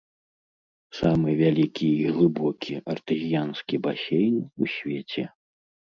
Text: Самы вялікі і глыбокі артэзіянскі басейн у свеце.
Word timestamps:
Самы 0.99 1.29
вялікі 1.41 1.89
і 2.05 2.15
глыбокі 2.17 2.73
артэзіянскі 2.95 3.75
басейн 3.87 4.35
у 4.41 4.63
свеце. 4.79 5.23